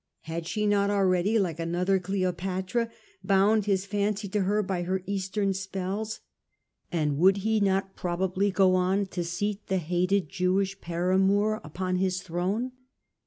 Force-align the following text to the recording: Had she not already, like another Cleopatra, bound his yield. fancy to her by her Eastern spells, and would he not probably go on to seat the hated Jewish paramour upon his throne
Had 0.21 0.47
she 0.47 0.65
not 0.65 0.89
already, 0.89 1.37
like 1.37 1.59
another 1.59 1.99
Cleopatra, 1.99 2.89
bound 3.23 3.65
his 3.67 3.83
yield. 3.83 3.89
fancy 3.91 4.27
to 4.29 4.41
her 4.45 4.63
by 4.63 4.81
her 4.81 5.03
Eastern 5.05 5.53
spells, 5.53 6.21
and 6.91 7.19
would 7.19 7.37
he 7.45 7.59
not 7.59 7.95
probably 7.95 8.49
go 8.49 8.73
on 8.73 9.05
to 9.05 9.23
seat 9.23 9.67
the 9.67 9.77
hated 9.77 10.27
Jewish 10.27 10.81
paramour 10.81 11.61
upon 11.63 11.97
his 11.97 12.23
throne 12.23 12.71